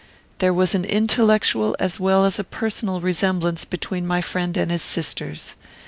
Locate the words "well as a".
1.99-2.43